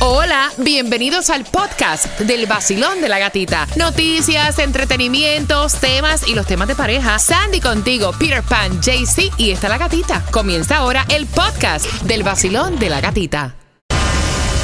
[0.00, 3.66] Hola, bienvenidos al podcast del vacilón de la gatita.
[3.74, 7.18] Noticias, entretenimientos, temas y los temas de pareja.
[7.18, 10.24] Sandy contigo, Peter Pan, JC y está la gatita.
[10.30, 13.56] Comienza ahora el podcast del vacilón de la gatita.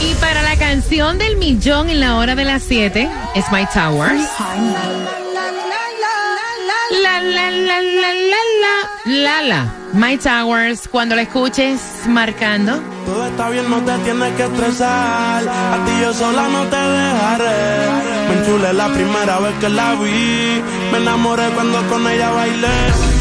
[0.00, 4.22] Y para la canción del millón en la hora de las 7 es My Towers.
[7.02, 8.23] La la la
[9.06, 9.66] la la la la la.
[9.92, 12.80] My Towers, cuando la escuches marcando.
[13.06, 15.46] Todo está bien, no te tienes que estresar.
[15.48, 17.86] A ti yo sola no te dejaré.
[18.28, 20.60] Me enchulé la primera vez que la vi.
[20.90, 22.66] Me enamoré cuando con ella bailé.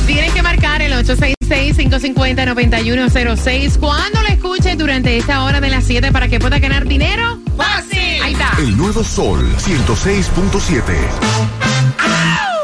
[0.08, 6.27] Tienen que marcar el 866-550-9106 cuando lo escuches durante esta hora de las 7 para
[6.27, 7.38] que pueda ganar dinero.
[7.55, 8.24] ¡Fácil!
[8.24, 8.54] Ahí está.
[8.58, 10.96] El nuevo Sol 106.7.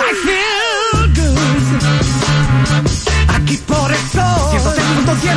[0.01, 2.08] I feel good.
[3.67, 4.51] Por el sol.
[4.51, 5.29] 106.7.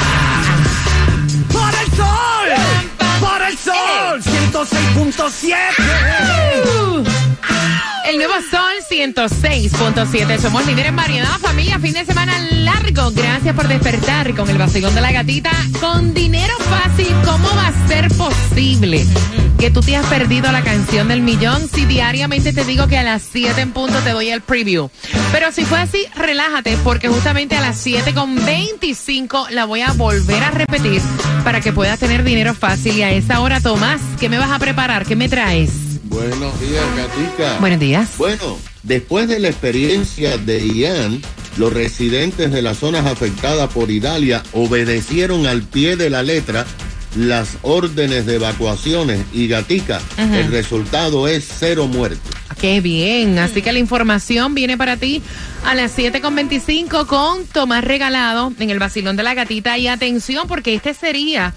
[1.52, 2.50] Por el sol.
[3.20, 4.22] Por el sol.
[4.22, 6.10] 106.7.
[8.10, 10.40] El nuevo Sol 106.7.
[10.40, 11.78] Somos líderes en variedad, familia.
[11.80, 13.12] Fin de semana largo.
[13.12, 15.52] Gracias por despertar con el vacilón de la gatita.
[15.80, 19.06] Con dinero fácil, ¿cómo va a ser posible
[19.60, 23.04] que tú te has perdido la canción del millón si diariamente te digo que a
[23.04, 24.90] las 7 en punto te doy el preview?
[25.34, 29.92] Pero si fue así, relájate porque justamente a las 7 con 25 la voy a
[29.92, 31.02] volver a repetir
[31.44, 32.96] para que puedas tener dinero fácil.
[32.96, 35.06] Y a esa hora, Tomás, ¿qué me vas a preparar?
[35.06, 35.72] ¿Qué me traes?
[36.06, 37.58] Buenos días, Gatica.
[37.60, 38.10] Buenos días.
[38.18, 41.22] Bueno, después de la experiencia de Ian,
[41.58, 46.66] los residentes de las zonas afectadas por Idalia obedecieron al pie de la letra
[47.16, 52.32] las órdenes de evacuaciones y Gatica, el resultado es cero muertos.
[52.60, 55.22] Qué bien, así que la información viene para ti
[55.66, 59.78] a las 7.25 con Tomás Regalado en el Basilón de la Gatita.
[59.78, 61.54] Y atención, porque este sería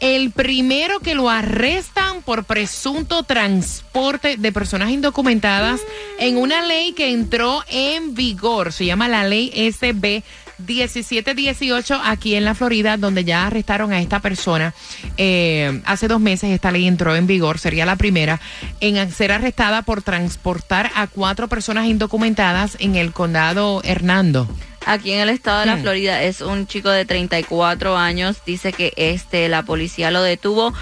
[0.00, 5.80] el primero que lo arrestan por presunto transporte de personas indocumentadas
[6.18, 8.72] en una ley que entró en vigor.
[8.72, 10.22] Se llama la ley SB
[10.58, 14.74] 1718 aquí en la Florida, donde ya arrestaron a esta persona.
[15.16, 18.40] Eh, hace dos meses esta ley entró en vigor, sería la primera
[18.80, 24.48] en ser arrestada por transportar a cuatro personas indocumentadas en el condado Hernando.
[24.86, 25.82] Aquí en el estado de la Hmm.
[25.82, 28.36] Florida es un chico de 34 años.
[28.46, 30.72] Dice que este la policía lo detuvo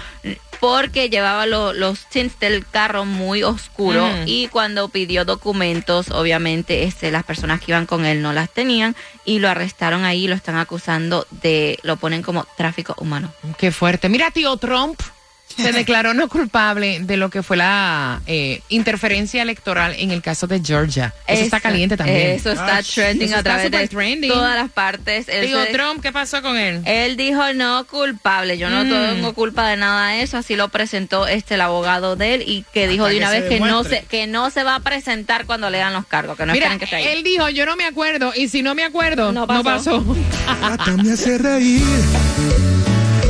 [0.59, 4.23] porque llevaba lo- los tints del carro muy oscuro Mm.
[4.27, 8.95] y cuando pidió documentos, obviamente este las personas que iban con él no las tenían
[9.25, 10.27] y lo arrestaron ahí.
[10.27, 13.31] Lo están acusando de lo ponen como tráfico humano.
[13.57, 14.09] Qué fuerte.
[14.09, 14.99] Mira, tío Trump
[15.57, 20.47] se declaró no culpable de lo que fue la eh, interferencia electoral en el caso
[20.47, 21.13] de Georgia.
[21.27, 22.31] Eso está caliente también.
[22.31, 24.29] Eso está trending Eso a través de trending.
[24.31, 25.27] todas las partes.
[25.29, 26.81] Él se- Trump, ¿qué pasó con él?
[26.85, 28.89] Él dijo no culpable, yo no Mm.
[28.89, 32.65] tengo culpa de nada de eso, así lo presentó este el abogado de él y
[32.73, 34.79] que dijo de que una se vez que no se que no se va a
[34.81, 37.75] presentar cuando le dan los cargos, que no Mira, que esté él dijo, yo no
[37.75, 40.03] me acuerdo, y si no me acuerdo, no No pasó.
[40.03, 40.15] pasó.
[40.61, 41.81] Gata me hace reír.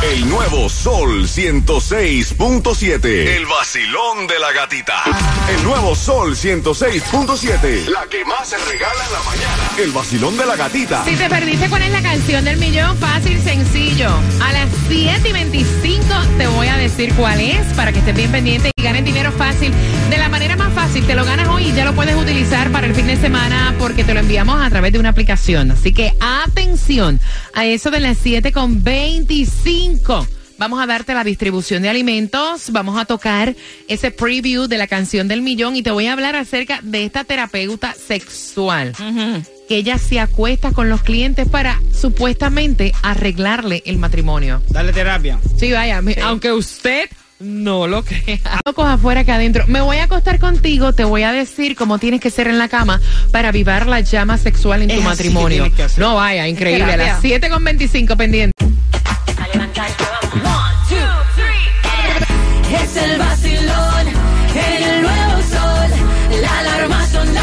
[0.00, 3.04] El nuevo Sol 106.7.
[3.04, 5.02] El vacilón de la gatita.
[5.48, 7.88] El nuevo Sol 106.7.
[7.88, 9.70] La que más se regala en la mañana.
[9.76, 11.04] El vacilón de la gatita.
[11.04, 14.08] Si te perdiste cuál es la canción del millón, fácil, sencillo.
[14.40, 16.06] A las 7 y 25
[16.38, 19.72] te voy a decir cuál es para que estés bien pendiente y ganes dinero fácil.
[20.10, 22.86] De la manera más fácil, te lo ganas hoy y ya lo puedes utilizar para
[22.86, 25.72] el fin de semana porque te lo enviamos a través de una aplicación.
[25.72, 27.20] Así que atención
[27.52, 29.87] a eso de las 7 con 25.
[30.58, 33.54] Vamos a darte la distribución de alimentos, vamos a tocar
[33.86, 37.22] ese preview de la canción del millón y te voy a hablar acerca de esta
[37.22, 38.92] terapeuta sexual
[39.68, 44.60] que ella se acuesta con los clientes para supuestamente arreglarle el matrimonio.
[44.70, 45.38] Dale terapia.
[45.58, 47.08] Sí, vaya, aunque usted
[47.38, 48.40] no lo crea.
[48.66, 49.64] Locos afuera que adentro.
[49.68, 52.68] Me voy a acostar contigo, te voy a decir cómo tienes que ser en la
[52.68, 53.00] cama
[53.30, 55.62] para avivar la llama sexual en Es tu matrimonio.
[55.62, 55.98] tienes que hacer.
[56.00, 56.92] No, vaya, increíble.
[56.92, 58.57] A las 7 con 25 pendiente.
[63.04, 64.08] El vacilón
[64.54, 66.40] en el nuevo sol.
[66.42, 67.40] La alarma sonó.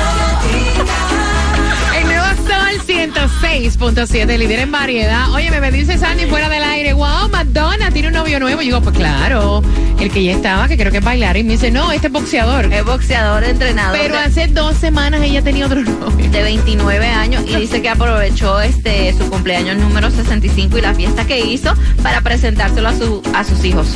[1.97, 3.77] El nuevo Sol 106.
[3.79, 5.31] 106.7, líder en variedad.
[5.33, 8.61] Oye, me dice Sandy fuera del aire, wow, Madonna tiene un novio nuevo.
[8.61, 9.61] Y digo, pues claro,
[9.99, 11.37] el que ya estaba, que creo que es bailar.
[11.37, 12.71] Y me dice, no, este es boxeador.
[12.71, 13.97] Es boxeador, entrenador.
[13.99, 16.29] Pero de- hace dos semanas ella tenía otro novio.
[16.29, 21.25] de 29 años y dice que aprovechó este su cumpleaños número 65 y la fiesta
[21.25, 21.73] que hizo
[22.03, 23.87] para presentárselo a, su, a sus hijos.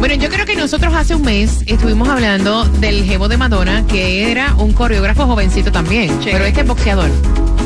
[0.00, 4.30] Bueno, yo creo que nosotros hace un mes estuvimos hablando del jevo de Madonna, que
[4.32, 6.08] era un coreógrafo jovencito también.
[6.22, 6.30] Sí.
[6.32, 7.10] Pero este es boxeador.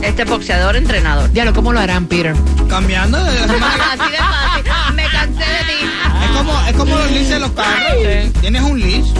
[0.02, 1.32] Este boxeador entrenador.
[1.32, 2.34] Ya lo, ¿cómo lo harán, Peter?
[2.68, 3.92] Cambiando de la semana.
[3.92, 4.94] Así de fácil.
[4.96, 5.86] Me cansé de ti.
[6.24, 8.32] Es como, es como los leases de los carros.
[8.40, 9.12] Tienes un lease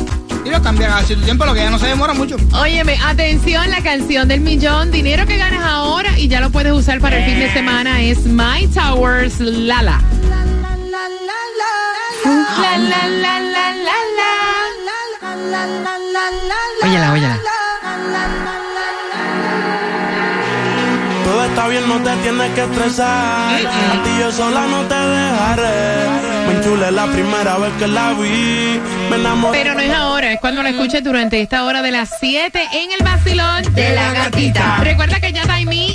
[0.45, 2.37] y lo cambias a tu tiempo, lo que ya no se demora mucho.
[2.53, 7.01] Óyeme, atención, la canción del millón, dinero que ganas ahora y ya lo puedes usar
[7.01, 10.01] para el fin de semana es My Towers Lala.
[12.25, 14.35] La, la, la, la, la, la.
[16.82, 17.38] Óyela, óyela.
[21.25, 23.55] Todo está bien, no te tienes que estresar.
[23.67, 26.09] A ti yo sola no te dejaré.
[26.47, 28.81] Me enchulé la primera vez que la vi.
[29.11, 29.59] Me enamoré.
[29.59, 32.93] Pero no es ahora, es cuando lo escuches durante esta hora de las 7 en
[32.93, 34.79] el vacilón De la gatita.
[34.82, 35.94] Recuerda que ya Taimi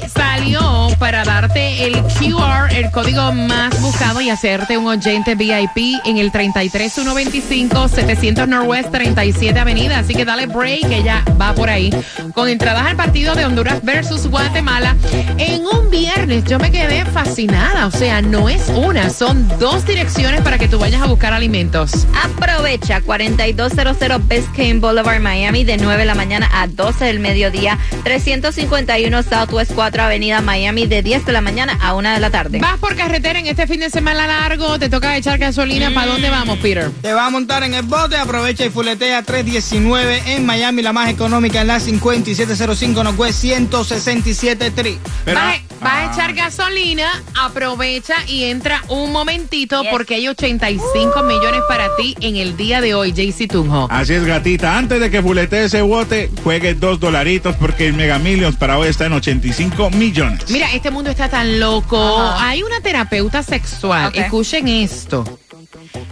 [1.00, 6.32] para darte el QR, el código más buscado y hacerte un oyente VIP en el
[6.32, 10.00] 33125 700 Northwest 37 Avenida.
[10.00, 11.90] Así que dale break, que ya va por ahí.
[12.34, 14.96] Con entradas al partido de Honduras versus Guatemala
[15.38, 16.44] en un viernes.
[16.46, 17.88] Yo me quedé fascinada.
[17.88, 22.08] O sea, no es una, son dos direcciones para que tú vayas a buscar alimentos.
[22.24, 27.78] Aprovecha 4200 Biscayne Boulevard, Miami, de 9 de la mañana a 12 del mediodía.
[28.04, 32.60] 351 Southwest 4 Avenida, Miami, de 10 de la mañana a 1 de la tarde.
[32.60, 35.92] Vas por carretera en este fin de semana largo, te toca echar gasolina.
[35.94, 36.90] ¿Para dónde vamos, Peter?
[37.02, 41.10] Te va a montar en el bote, aprovecha y fuletea 319 en Miami, la más
[41.10, 44.98] económica en la 5705 Northwest 167 Street.
[45.26, 45.40] Pero,
[45.82, 47.10] vas, a ah, echar gasolina,
[47.40, 49.92] aprovecha y entra un momentito Yes.
[49.92, 53.88] porque hay 85 millones para ti en el día de hoy, JC Tunjo.
[53.90, 54.78] Así es, gatita.
[54.78, 58.90] Antes de que fulete ese bote, juegue dos dolaritos porque el Mega Millions para hoy
[58.90, 60.50] está en 85 millones.
[60.50, 62.00] Mira, este mundo está tan loco.
[62.38, 65.40] Hay una terapeuta sexual, escuchen esto,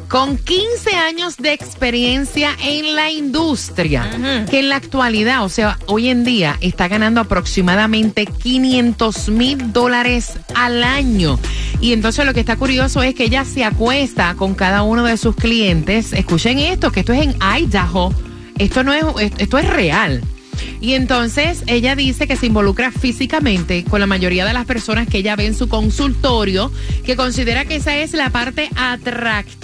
[0.08, 4.10] con 15 años de experiencia en la industria,
[4.50, 10.34] que en la actualidad, o sea, hoy en día está ganando aproximadamente 500 mil dólares
[10.56, 11.40] al año.
[11.82, 15.18] Y entonces lo que está curioso es que ella se acuesta con cada uno de
[15.18, 16.14] sus clientes.
[16.14, 18.14] Escuchen esto, que esto es en Idaho.
[18.58, 20.22] Esto no es, esto es real.
[20.82, 25.20] Y entonces ella dice que se involucra físicamente con la mayoría de las personas que
[25.20, 26.72] ella ve en su consultorio,
[27.04, 29.57] que considera que esa es la parte atractiva.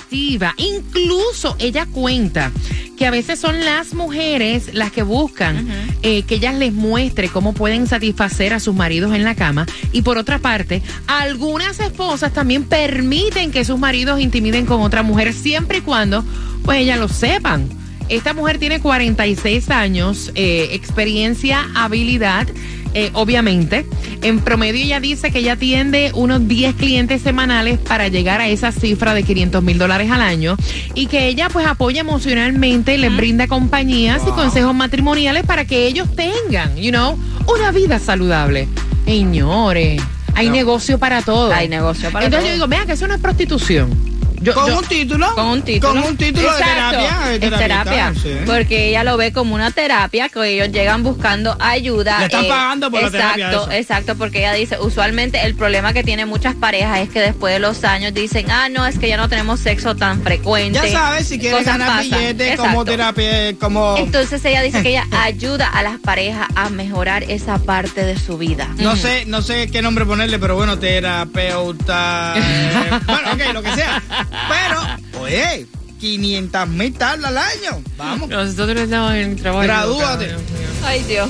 [0.57, 2.51] Incluso ella cuenta
[2.97, 5.67] que a veces son las mujeres las que buscan
[6.03, 9.65] eh, que ellas les muestre cómo pueden satisfacer a sus maridos en la cama.
[9.91, 15.33] Y por otra parte, algunas esposas también permiten que sus maridos intimiden con otra mujer
[15.33, 16.23] siempre y cuando
[16.63, 17.67] pues ellas lo sepan.
[18.09, 22.47] Esta mujer tiene 46 años, eh, experiencia, habilidad,
[22.93, 23.85] eh, obviamente.
[24.21, 28.71] En promedio ella dice que ella atiende unos 10 clientes semanales para llegar a esa
[28.71, 30.55] cifra de 500 mil dólares al año
[30.93, 36.07] y que ella pues apoya emocionalmente, les brinda compañías y consejos matrimoniales para que ellos
[36.15, 37.17] tengan, you know,
[37.47, 38.67] una vida saludable.
[39.05, 40.01] Señores,
[40.35, 41.53] hay negocio para todo.
[41.53, 42.49] Hay negocio para Entonces todo.
[42.49, 44.12] yo digo, vean que eso no es prostitución.
[44.43, 45.33] Yo- Con yo- un título.
[45.35, 45.93] Con un título.
[45.93, 46.97] Con un título de Exacto.
[46.99, 47.29] terapia.
[47.29, 48.13] de terapia.
[48.21, 48.29] sí.
[48.45, 52.19] Porque ella lo ve como una terapia, que ellos llegan buscando ayuda.
[52.19, 53.77] Le están pagando por la exacto, terapia esa.
[53.77, 57.59] Exacto, porque ella dice, usualmente el problema que tienen muchas parejas es que después de
[57.59, 60.79] los años dicen, ah, no, es que ya no tenemos sexo tan frecuente.
[60.83, 62.03] Ya sabes, si quieres ganar pasan.
[62.03, 62.85] billetes como Exacto.
[62.85, 63.95] terapia, como...
[63.97, 68.37] Entonces ella dice que ella ayuda a las parejas a mejorar esa parte de su
[68.37, 68.67] vida.
[68.77, 72.33] No sé, no sé qué nombre ponerle, pero bueno, terapeuta.
[72.35, 74.01] eh, bueno, ok, lo que sea.
[74.49, 75.67] Pero, oye,
[75.99, 77.83] 500 mil tablas al año.
[77.97, 78.29] Vamos.
[78.29, 79.63] Nosotros estamos en trabajo.
[79.63, 80.27] Gradúate.
[80.27, 80.41] Dios.
[80.83, 81.29] Ay, Dios.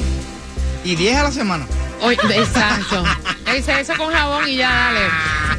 [0.84, 1.68] Y 10 a la semana.
[2.02, 3.04] Oye, exacto.
[3.54, 5.00] Dice eso con jabón y ya dale.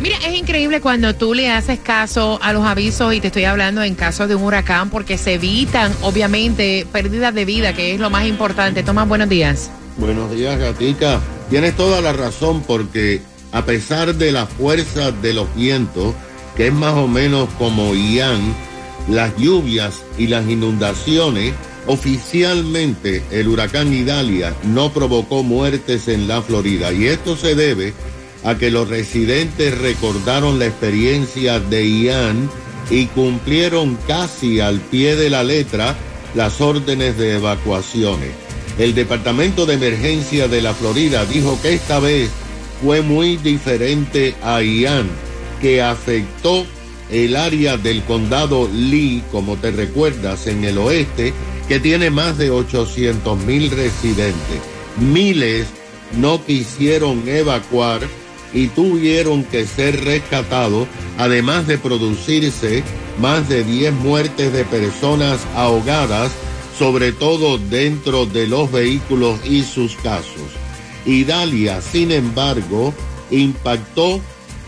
[0.01, 3.83] Mira, es increíble cuando tú le haces caso a los avisos y te estoy hablando
[3.83, 8.11] en caso de un huracán porque se evitan, obviamente, pérdidas de vida, que es lo
[8.11, 8.83] más importante.
[8.83, 9.71] Tomás, buenos días.
[9.97, 11.21] Buenos días, Gatica.
[11.51, 13.23] Tienes toda la razón porque
[13.53, 16.15] a pesar de la fuerza de los vientos,
[16.57, 18.55] que es más o menos como Ian,
[19.09, 21.55] las lluvias y las inundaciones,
[21.87, 26.93] oficialmente el huracán Idalia no provocó muertes en la Florida.
[26.93, 27.93] Y esto se debe
[28.45, 32.51] a que los residentes recordaron la experiencia de Ian
[32.91, 35.97] y cumplieron casi al pie de la letra
[36.35, 38.31] las órdenes de evacuaciones.
[38.79, 42.29] El Departamento de Emergencia de la Florida dijo que esta vez
[42.83, 45.09] fue muy diferente a Ian,
[45.65, 46.67] que afectó
[47.11, 51.33] el área del condado Lee, como te recuerdas, en el oeste,
[51.69, 54.61] que tiene más de 800 mil residentes.
[54.99, 55.67] Miles
[56.19, 58.03] no quisieron evacuar
[58.53, 62.83] y tuvieron que ser rescatados, además de producirse
[63.19, 66.31] más de 10 muertes de personas ahogadas,
[66.79, 70.51] sobre todo dentro de los vehículos y sus casos.
[71.07, 72.93] Idalia, sin embargo,
[73.31, 74.21] impactó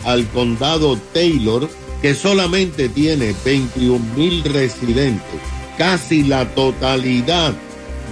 [0.07, 1.69] al condado Taylor,
[2.01, 5.41] que solamente tiene 21 mil residentes.
[5.77, 7.53] Casi la totalidad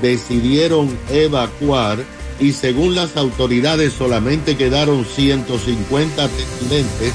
[0.02, 2.04] decidieron evacuar
[2.38, 7.14] y según las autoridades solamente quedaron 150 residentes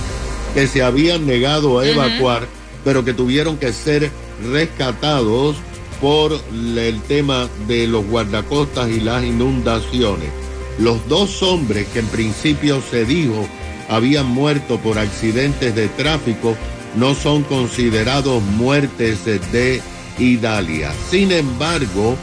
[0.54, 2.48] que se habían negado a evacuar,
[2.82, 4.10] pero que tuvieron que ser
[4.50, 5.56] rescatados
[6.00, 10.30] por el tema de los guardacostas y las inundaciones.
[10.78, 13.46] Los dos hombres que en principio se dijo
[13.90, 16.56] habían muerto por accidentes de tráfico
[16.96, 19.82] no son considerados muertes de
[20.18, 20.90] Idalia.
[21.10, 22.16] Sin embargo,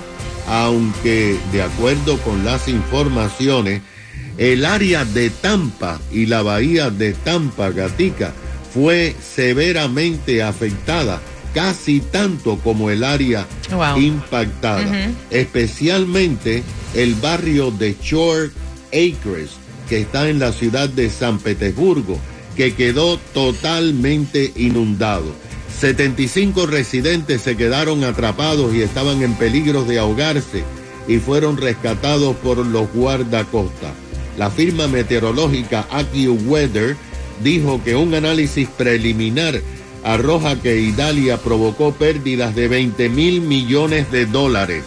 [0.47, 3.81] aunque de acuerdo con las informaciones,
[4.38, 8.33] el área de Tampa y la bahía de Tampa, Gatica,
[8.74, 11.21] fue severamente afectada,
[11.53, 13.97] casi tanto como el área Wow.
[14.00, 18.51] impactada, especialmente el barrio de Short
[18.89, 19.51] Acres,
[19.88, 22.20] que está en la ciudad de San Petersburgo,
[22.56, 25.34] que quedó totalmente inundado.
[25.79, 30.63] 75 residentes se quedaron atrapados y estaban en peligro de ahogarse
[31.08, 33.94] y fueron rescatados por los guardacostas.
[34.38, 36.96] La firma meteorológica AccuWeather
[37.44, 39.62] dijo que un análisis preliminar
[40.03, 44.84] arroja que Italia provocó pérdidas de 20 mil millones de dólares,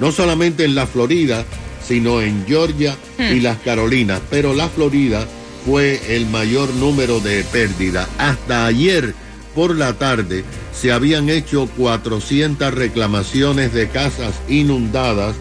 [0.00, 1.44] no solamente en la Florida,
[1.86, 5.26] sino en Georgia y las Carolinas, pero la Florida
[5.64, 8.08] fue el mayor número de pérdidas.
[8.18, 9.14] Hasta ayer
[9.54, 15.36] por la tarde se habían hecho 400 reclamaciones de casas inundadas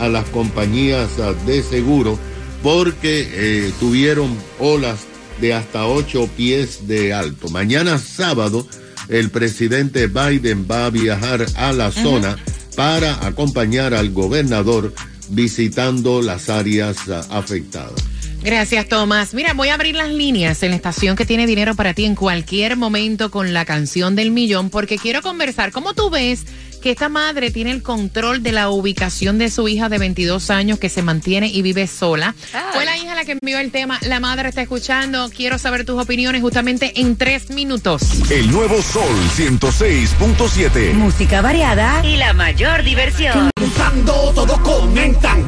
[0.00, 2.18] a las compañías ah, de seguro
[2.62, 5.00] porque eh, tuvieron olas
[5.40, 7.48] de hasta 8 pies de alto.
[7.48, 8.66] Mañana sábado
[9.08, 12.36] el presidente Biden va a viajar a la zona
[12.76, 14.92] para acompañar al gobernador
[15.30, 17.92] visitando las áreas ah, afectadas.
[18.42, 19.34] Gracias, Tomás.
[19.34, 22.16] Mira, voy a abrir las líneas en la estación que tiene dinero para ti en
[22.16, 25.70] cualquier momento con la canción del millón, porque quiero conversar.
[25.70, 26.44] ¿Cómo tú ves
[26.82, 30.80] que esta madre tiene el control de la ubicación de su hija de 22 años
[30.80, 32.34] que se mantiene y vive sola?
[32.72, 34.00] Fue la hija la que envió el tema.
[34.02, 35.30] La madre está escuchando.
[35.30, 38.02] Quiero saber tus opiniones justamente en tres minutos.
[38.28, 40.94] El nuevo Sol 106.7.
[40.94, 43.52] Música variada y la mayor diversión.
[43.82, 45.44] Usando todo comentan.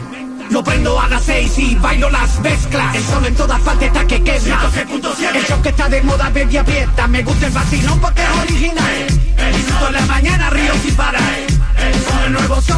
[0.50, 2.96] Lo prendo a las seis y bailo las mezclas.
[2.96, 4.70] El sol en todas partes está que quema.
[5.34, 7.06] El show que está de moda, baby aprieta.
[7.06, 9.06] Me gusta el vacilón porque es original.
[9.54, 11.53] Disfruto en la mañana, río sin parar.
[12.26, 12.76] El nuevo sol,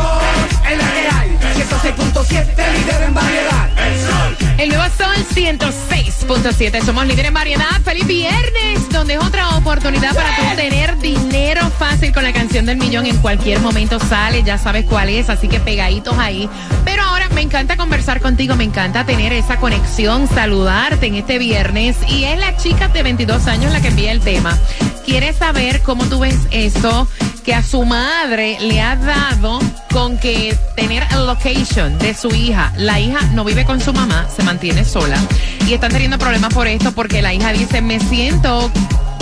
[0.68, 1.36] es la que hay.
[1.56, 3.70] 106.7, líder en variedad.
[3.78, 4.36] El sol.
[4.58, 6.84] El nuevo Sol 106.7.
[6.84, 7.80] Somos líderes en variedad.
[7.84, 12.78] Feliz viernes, donde es otra oportunidad para tú tener dinero fácil con la canción del
[12.78, 13.06] millón.
[13.06, 16.48] En cualquier momento sale, ya sabes cuál es, así que pegaditos ahí.
[16.84, 21.96] Pero ahora me encanta conversar contigo, me encanta tener esa conexión, saludarte en este viernes.
[22.08, 24.58] Y es la chica de 22 años la que envía el tema.
[25.04, 27.06] Quiere saber cómo tú ves eso
[27.46, 29.60] que a su madre le ha dado
[29.92, 32.72] con que tener el location de su hija.
[32.76, 35.16] La hija no vive con su mamá, se mantiene sola.
[35.64, 38.68] Y están teniendo problemas por esto porque la hija dice, me siento,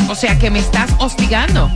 [0.09, 1.71] o sea, que me estás hostigando.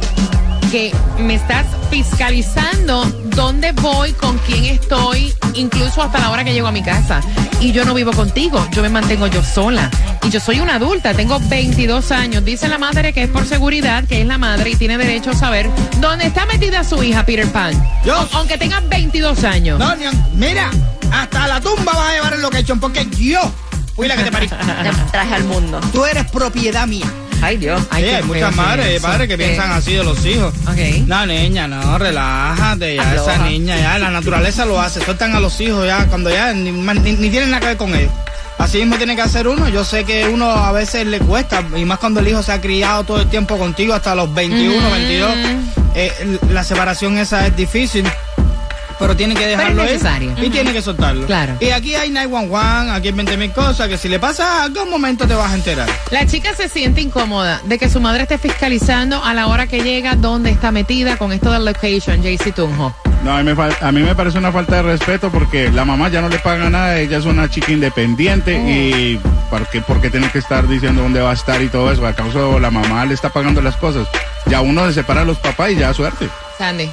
[0.73, 3.05] Que me estás fiscalizando
[3.39, 7.21] dónde voy, con quién estoy, incluso hasta la hora que llego a mi casa.
[7.61, 9.89] Y yo no vivo contigo, yo me mantengo yo sola.
[10.25, 12.45] Y yo soy una adulta, tengo 22 años.
[12.45, 15.35] Dice la madre que es por seguridad, que es la madre y tiene derecho a
[15.35, 17.81] saber dónde está metida su hija, Peter Pan.
[18.05, 19.79] Yo- Aunque tenga 22 años.
[19.79, 19.95] No,
[20.35, 20.69] mira,
[21.13, 23.41] hasta la tumba vas a llevar el location porque yo
[23.95, 24.49] fui la que te parí.
[24.49, 25.81] Te traje al mundo.
[25.93, 27.07] Tú eres propiedad mía.
[27.41, 27.81] Ay, Dios.
[27.91, 29.45] Ay, Sí, hay muchas es madres y padres que ¿Qué?
[29.45, 30.53] piensan así de los hijos.
[30.67, 31.07] Ok.
[31.07, 35.61] No, niña, no, relájate, ya esa niña, ya la naturaleza lo hace, sueltan a los
[35.61, 38.13] hijos ya cuando ya ni, ni, ni tienen nada que ver con ellos.
[38.59, 41.85] Así mismo tiene que hacer uno, yo sé que uno a veces le cuesta, y
[41.85, 45.31] más cuando el hijo se ha criado todo el tiempo contigo hasta los 21, 22,
[45.95, 48.05] eh, la separación esa es difícil.
[48.99, 50.35] Pero tiene que dejarlo necesario.
[50.43, 51.27] y tiene que soltarlo.
[51.27, 51.55] Claro.
[51.61, 54.91] Y aquí hay 911, aquí hay 20 mil cosas que si le pasa algo, un
[54.91, 55.89] momento te vas a enterar.
[56.11, 59.83] La chica se siente incómoda de que su madre esté fiscalizando a la hora que
[59.83, 62.95] llega dónde está metida con esto del location, JC Tunjo.
[63.25, 65.85] No, a mí, me fal- a mí me parece una falta de respeto porque la
[65.85, 69.19] mamá ya no le paga nada, ella es una chica independiente y
[69.51, 72.07] ¿por qué, por qué tiene que estar diciendo dónde va a estar y todo eso?
[72.07, 74.07] ¿Acaso la mamá le está pagando las cosas?
[74.47, 76.29] Ya uno se separa a los papás y ya suerte.
[76.59, 76.89] Sandy.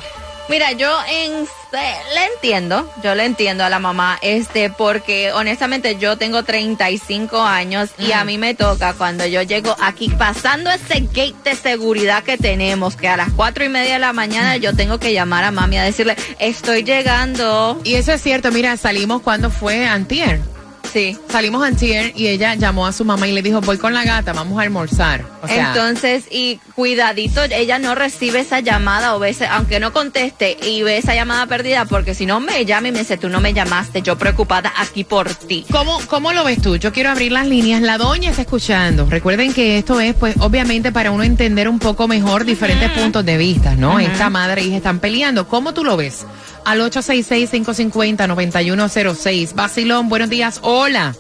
[0.50, 1.46] Mira, yo en,
[1.82, 7.90] le entiendo, yo le entiendo a la mamá, este, porque honestamente yo tengo 35 años
[7.98, 12.38] y a mí me toca cuando yo llego aquí pasando ese gate de seguridad que
[12.38, 15.52] tenemos, que a las cuatro y media de la mañana yo tengo que llamar a
[15.52, 17.80] mami a decirle, estoy llegando.
[17.84, 20.55] Y eso es cierto, mira, salimos cuando fue antier.
[20.96, 21.18] Sí.
[21.30, 24.32] Salimos antier y ella llamó a su mamá y le dijo, voy con la gata,
[24.32, 25.26] vamos a almorzar.
[25.44, 29.92] O sea, Entonces, y cuidadito, ella no recibe esa llamada o ve ese- aunque no
[29.92, 33.28] conteste y ve esa llamada perdida, porque si no me llama y me dice, tú
[33.28, 35.66] no me llamaste, yo preocupada aquí por ti.
[35.70, 36.78] ¿Cómo, ¿Cómo lo ves tú?
[36.78, 37.82] Yo quiero abrir las líneas.
[37.82, 39.06] La doña está escuchando.
[39.10, 43.38] Recuerden que esto es, pues, obviamente para uno entender un poco mejor diferentes puntos de
[43.38, 44.00] vista, ¿no?
[44.00, 45.48] Esta madre e hija están peleando.
[45.50, 46.26] ¿Cómo tú lo ves?
[46.66, 49.54] Al 866-550-9106.
[49.54, 50.60] Basilón, buenos días.
[50.64, 51.16] Hola.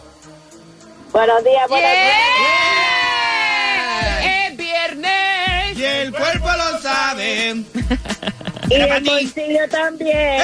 [1.13, 1.89] Buenos días, buenos
[4.23, 5.77] Es viernes.
[5.77, 7.63] Y el cuerpo lo sabe.
[8.69, 10.37] Y el bolsillo también.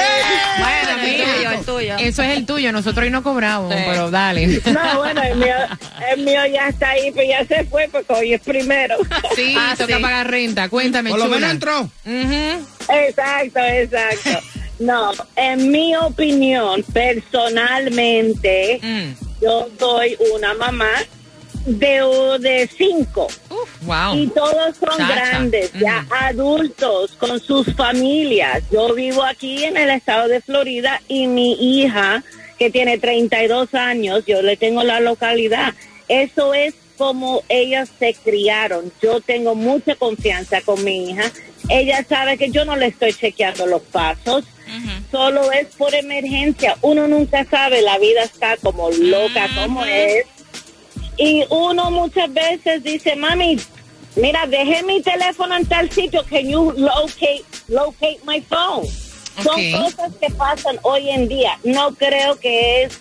[0.58, 1.96] Bueno, mira, el tuyo.
[1.98, 2.72] Eso es el tuyo.
[2.72, 4.60] Nosotros hoy no cobramos, pero dale.
[4.72, 5.54] No, bueno, el mío,
[6.12, 8.96] el mío ya está ahí, pero ya se fue porque hoy es primero.
[9.36, 10.02] Sí, Ah, toca sí.
[10.02, 10.68] pagar renta.
[10.68, 11.36] Cuéntame, Por lo chula.
[11.36, 11.90] menos entró.
[12.88, 14.40] Exacto, exacto.
[14.78, 19.12] No, en mi opinión, personalmente, Mm.
[19.42, 20.90] yo soy una mamá
[21.66, 22.00] de,
[22.40, 23.28] de cinco.
[23.84, 24.16] Wow.
[24.16, 25.14] Y todos son Chacha.
[25.14, 28.62] grandes, ya adultos, con sus familias.
[28.70, 32.22] Yo vivo aquí en el estado de Florida y mi hija,
[32.58, 35.74] que tiene 32 años, yo le tengo la localidad.
[36.08, 38.92] Eso es como ellas se criaron.
[39.02, 41.32] Yo tengo mucha confianza con mi hija.
[41.68, 44.44] Ella sabe que yo no le estoy chequeando los pasos.
[45.10, 46.76] Solo es por emergencia.
[46.80, 50.24] Uno nunca sabe, la vida está como loca como es.
[51.16, 53.58] Y uno muchas veces dice, mami,
[54.16, 58.86] mira, dejé mi teléfono en tal sitio, can you locate, locate my phone?
[59.42, 61.58] Son cosas que pasan hoy en día.
[61.64, 62.98] No creo que es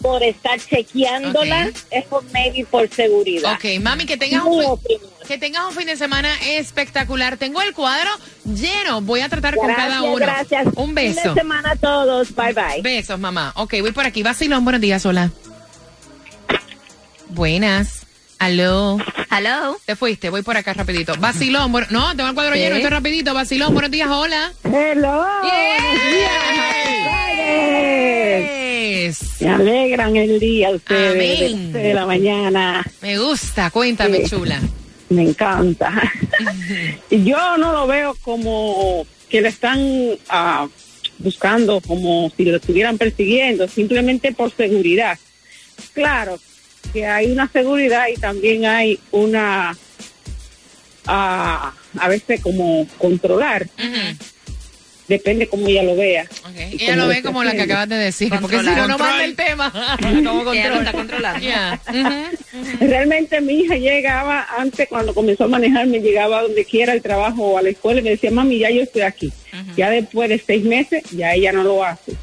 [0.00, 3.54] por estar chequeándola, es por maybe por seguridad.
[3.54, 7.36] Ok, mami, que tengas, un, fin- que tengas un fin de semana espectacular.
[7.38, 8.10] Tengo el cuadro
[8.44, 9.00] lleno.
[9.00, 10.16] Voy a tratar con cada uno.
[10.16, 10.66] gracias.
[10.76, 11.34] Un Fin beso.
[11.34, 12.34] de semana a todos.
[12.34, 12.82] Bye bye.
[12.82, 13.52] Besos, mamá.
[13.56, 14.22] Ok, voy por aquí.
[14.22, 15.30] Vacilón, buenos días, hola.
[17.34, 18.06] Buenas.
[18.38, 18.98] Aló.
[19.36, 19.76] Hello.
[19.84, 21.14] Te fuiste, voy por acá rapidito.
[21.18, 23.34] Vacilón, bueno, no, tengo el cuadro lleno, esto es rapidito.
[23.34, 24.52] Vacilón, buenos días, hola.
[24.62, 25.24] Hello.
[28.62, 29.40] Yes.
[29.40, 31.72] Me alegran el día ustedes Amén.
[31.72, 32.86] de, de la mañana.
[33.02, 34.30] Me gusta, cuéntame, Sí.
[34.30, 34.60] chula.
[35.08, 35.92] Me encanta.
[37.10, 39.80] Yo no lo veo como que le están
[40.28, 40.68] ah,
[41.18, 45.18] buscando, como si lo estuvieran persiguiendo, simplemente por seguridad.
[45.92, 46.38] Claro
[46.92, 49.76] que hay una seguridad y también hay una,
[51.06, 53.66] ah, a veces como controlar.
[55.06, 56.26] Depende cómo ella lo vea.
[56.56, 59.36] Ella lo ve como la que acabas de decir, porque si no, no manda el
[59.36, 59.70] tema.
[60.00, 60.08] ¿Cómo
[60.52, 60.78] Ella lo controla?
[60.78, 61.40] está controlando.
[61.40, 61.80] Ya.
[62.80, 67.02] Realmente mi hija llegaba antes cuando comenzó a manejar, me llegaba a donde quiera al
[67.02, 69.30] trabajo o a la escuela y me decía, mami, ya yo estoy aquí.
[69.76, 72.14] Ya después de seis meses, ya ella no lo hace.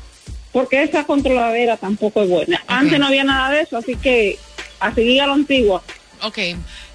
[0.52, 2.64] Porque esa controladera tampoco es buena.
[2.68, 4.38] Antes no había nada de eso, así que
[4.82, 5.82] a seguir a lo antiguo.
[6.24, 6.38] Ok,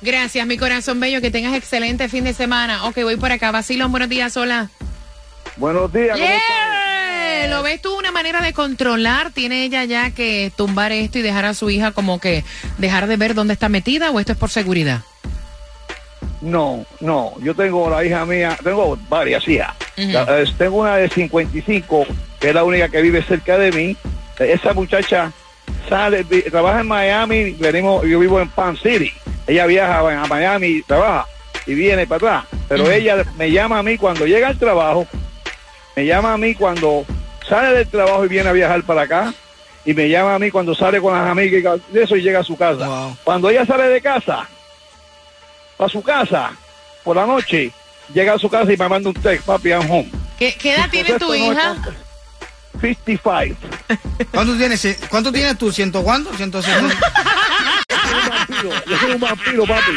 [0.03, 1.21] gracias, mi corazón bello.
[1.21, 2.85] Que tengas excelente fin de semana.
[2.85, 3.51] Ok, voy por acá.
[3.51, 4.69] Vacilón, buenos días, hola.
[5.57, 7.49] Buenos días, ¿cómo Yeah.
[7.49, 9.31] ¿Lo ves tú una manera de controlar?
[9.31, 12.45] ¿Tiene ella ya que tumbar esto y dejar a su hija como que
[12.79, 15.03] dejar de ver dónde está metida o esto es por seguridad?
[16.41, 19.75] No, no, yo tengo la hija mía, tengo varias hijas.
[20.59, 22.07] Tengo una de 55,
[22.39, 23.97] que es la única que vive cerca de mí.
[24.39, 25.33] Esa muchacha
[25.89, 29.13] sale, trabaja en Miami, venimos, yo vivo en Pan City.
[29.47, 31.27] Ella viaja a Miami, trabaja
[31.67, 32.61] y viene para atrás.
[32.69, 35.07] Pero ella me llama a mí cuando llega al trabajo,
[35.95, 37.05] me llama a mí cuando
[37.49, 39.35] sale del trabajo y viene a viajar para acá.
[39.85, 42.41] Y me llama a mí cuando sale con las amigas y de eso y llega
[42.41, 42.89] a su casa.
[42.89, 43.17] Wow.
[43.23, 44.49] Cuando ella sale de casa,
[45.79, 46.51] a su casa,
[47.05, 47.71] por la noche,
[48.13, 50.11] llega a su casa y me manda un text, papi, I'm home.
[50.37, 51.77] ¿Qué, qué edad tiene tu no hija?
[52.81, 53.57] 55.
[54.31, 54.99] ¿Cuánto tienes?
[55.09, 55.73] ¿Cuánto tienes tú?
[55.73, 56.35] ¿Ciento cuánto?
[56.37, 56.61] ¿Ciento?
[58.87, 59.93] Yo soy un vampiro, papi.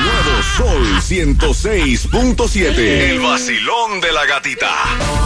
[0.00, 2.78] Nuevo Sol 106.7.
[2.78, 5.19] El vacilón de la gatita.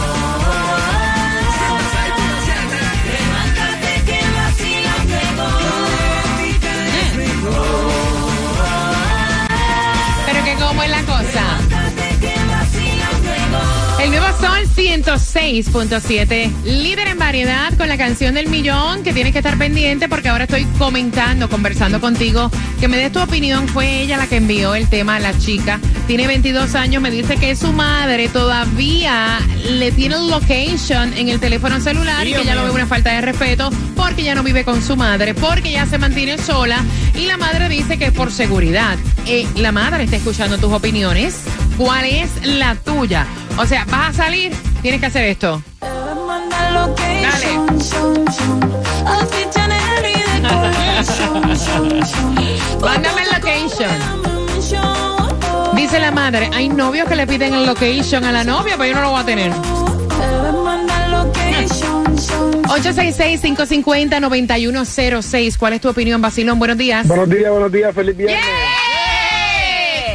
[15.03, 20.29] 106.7, líder en variedad con la canción del millón, que tienes que estar pendiente porque
[20.29, 23.67] ahora estoy comentando, conversando contigo, que me des tu opinión.
[23.67, 25.81] Fue ella la que envió el tema a la chica.
[26.07, 31.81] Tiene 22 años, me dice que su madre todavía le tiene location en el teléfono
[31.81, 34.81] celular y que ya lo ve una falta de respeto porque ya no vive con
[34.81, 36.81] su madre, porque ya se mantiene sola
[37.15, 38.97] y la madre dice que es por seguridad.
[39.25, 41.41] Eh, la madre está escuchando tus opiniones.
[41.77, 43.27] ¿Cuál es la tuya?
[43.57, 44.53] O sea, vas a salir,
[44.85, 45.61] tienes que hacer esto.
[45.81, 45.97] Dale.
[52.81, 53.89] Mándame el location.
[55.75, 58.93] Dice la madre, hay novios que le piden el location a la novia, pero yo
[58.93, 59.51] no lo voy a tener.
[62.65, 65.57] 866-550-9106.
[65.57, 66.59] ¿Cuál es tu opinión, Basilón?
[66.59, 67.07] Buenos días.
[67.07, 68.39] Buenos días, buenos días, feliz viernes.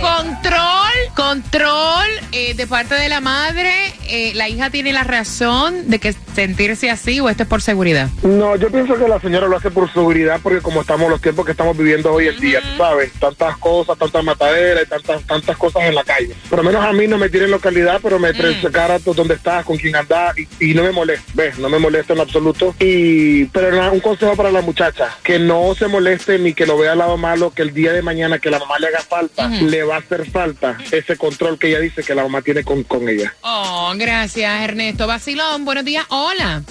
[0.01, 4.00] Control, control eh, de parte de la madre.
[4.11, 8.09] Eh, la hija tiene la razón de que sentirse así o esto es por seguridad.
[8.23, 11.45] No, yo pienso que la señora lo hace por seguridad porque como estamos los tiempos
[11.45, 15.57] que estamos viviendo hoy en día, tú sabes, tantas cosas, tantas mataderas y tantas tantas
[15.57, 16.35] cosas en la calle.
[16.49, 19.35] Por lo menos a mí no me tienen localidad, pero me traen cara tú dónde
[19.35, 22.75] estás, con quién andás y, y no me molesta, ves, no me molesta en absoluto.
[22.79, 26.77] Y pero nada, un consejo para la muchacha, que no se moleste ni que lo
[26.79, 29.49] vea al lado malo, que el día de mañana que la mamá le haga falta,
[29.49, 32.83] le va a hacer falta ese control que ella dice que la mamá tiene con,
[32.85, 33.35] con ella.
[33.43, 35.07] Oh, gracias, Ernesto.
[35.07, 36.05] Basilón, buenos días.
[36.09, 36.63] Hola.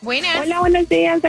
[0.00, 0.36] Buenas.
[0.40, 1.20] Hola, buenos días.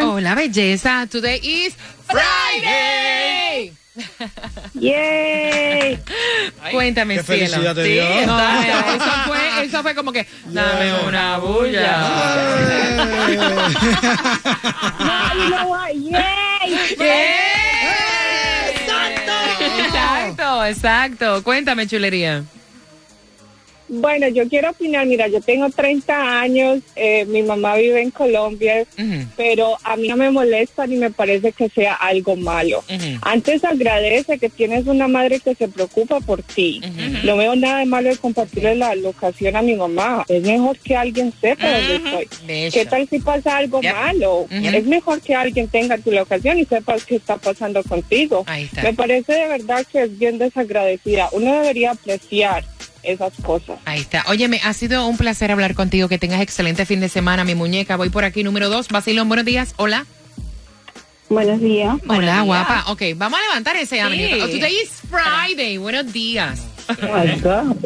[0.00, 1.08] Oh, hola, belleza.
[1.10, 1.74] Today is
[2.06, 3.72] Friday.
[4.74, 5.98] Yay.
[6.70, 7.46] Cuéntame, qué cielo.
[7.56, 8.04] felicidad te Sí, dio.
[8.04, 8.60] está-
[8.94, 12.00] eso, fue, eso fue como que, dame una bulla.
[15.92, 16.74] Yay.
[19.86, 21.42] Exacto, exacto.
[21.42, 22.44] Cuéntame, chulería.
[23.92, 28.86] Bueno, yo quiero opinar, mira, yo tengo 30 años, eh, mi mamá vive en Colombia,
[29.36, 32.84] pero a mí no me molesta ni me parece que sea algo malo.
[33.22, 36.80] Antes agradece que tienes una madre que se preocupa por ti.
[37.24, 40.24] No veo nada de malo de compartirle la locación a mi mamá.
[40.28, 42.70] Es mejor que alguien sepa dónde estoy.
[42.70, 44.46] ¿Qué tal si pasa algo malo?
[44.50, 48.44] Es mejor que alguien tenga tu locación y sepas qué está pasando contigo.
[48.56, 48.82] está.
[48.82, 51.28] Me parece de verdad que es bien desagradecida.
[51.32, 52.64] Uno debería apreciar
[53.02, 53.78] esas cosas.
[53.84, 54.24] Ahí está.
[54.28, 56.08] Óyeme, ha sido un placer hablar contigo.
[56.08, 57.96] Que tengas excelente fin de semana, mi muñeca.
[57.96, 58.88] Voy por aquí, número dos.
[58.88, 59.74] Basilón, buenos días.
[59.76, 60.06] Hola.
[61.28, 61.96] Buenos días.
[62.08, 62.84] Hola, guapa.
[62.88, 64.46] Ok, vamos a levantar ese ánimo.
[64.46, 64.52] Sí.
[64.58, 65.78] Today is Friday.
[65.78, 66.60] Buenos días.
[66.88, 67.76] Oh my God.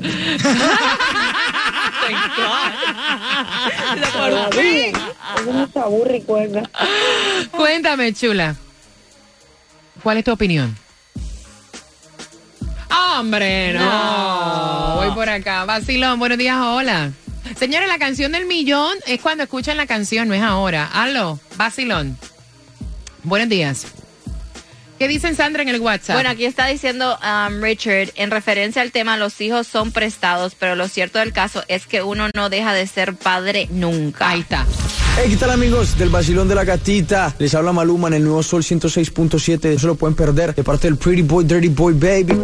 [4.15, 4.93] Por fin.
[7.51, 8.57] Cuéntame, chula.
[10.03, 10.77] ¿Cuál es tu opinión?
[12.95, 14.97] ¡Hombre, no!
[14.97, 15.65] Voy por acá.
[15.65, 17.13] Basilón, buenos días, hola.
[17.59, 20.89] Señores, la canción del millón es cuando escuchan la canción, no es ahora.
[20.93, 22.17] Aló, Basilón.
[23.23, 23.87] Buenos días.
[24.99, 26.15] ¿Qué dicen Sandra en el WhatsApp?
[26.15, 30.77] Bueno, aquí está diciendo um, Richard, en referencia al tema, los hijos son prestados, pero
[30.77, 34.29] lo cierto del caso es que uno no deja de ser padre nunca.
[34.29, 34.65] Ahí está.
[35.17, 37.37] Hey, ¿qué tal amigos del Basilón de la Gatita?
[37.39, 39.75] Les habla Maluma en el nuevo Sol 106.7.
[39.75, 42.41] No se lo pueden perder de parte del Pretty Boy, Dirty Boy, Baby.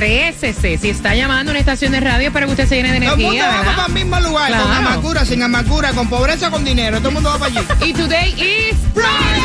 [0.00, 0.78] desestrésese.
[0.78, 3.14] Si está llamando a una estación de radio para que usted se llene de Todo
[3.14, 3.76] el mundo energía, va ¿verdad?
[3.76, 6.98] para el mismo lugar, con amargura, sin amargura, con pobreza, con dinero.
[6.98, 7.66] Todo el mundo va para allí.
[7.84, 9.44] Y today is Friday.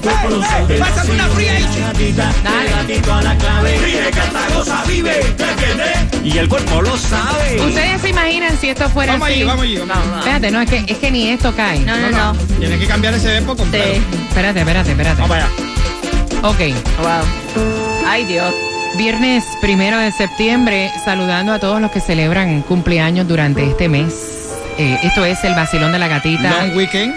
[0.00, 0.78] Cuerpo lo sabe.
[0.78, 1.64] Pásame una fría ahí.
[6.24, 7.60] Y el cuerpo lo sabe.
[7.60, 9.34] Ustedes se imaginan si esto fuera Vamos así.
[9.36, 10.18] allí, vamos allí, vamos allí.
[10.18, 11.80] Espérate, no, es que, es que ni esto cae.
[11.80, 12.32] No, no, no.
[12.58, 14.00] Tienes que cambiar ese verbo completo.
[14.28, 15.20] Espérate, espérate, espérate.
[15.20, 15.48] Vamos allá.
[16.44, 16.58] Ok.
[16.98, 17.24] Wow.
[18.06, 18.54] Ay, Dios.
[18.96, 24.50] Viernes primero de septiembre, saludando a todos los que celebran cumpleaños durante este mes.
[24.78, 26.50] Eh, esto es el vacilón de la gatita.
[26.66, 27.14] Long weekend.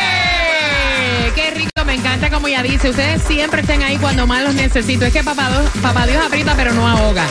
[0.00, 1.32] ¡Eh!
[1.34, 2.90] Qué rico, me encanta como ya dice.
[2.90, 5.04] Ustedes siempre estén ahí cuando más los necesito.
[5.04, 5.50] Es que papá,
[5.82, 7.28] papá Dios aprieta pero no ahoga.